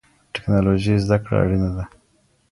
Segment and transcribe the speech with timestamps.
[0.03, 0.03] د
[0.35, 1.83] ټکنالوژۍ زده کړه اړینه ده.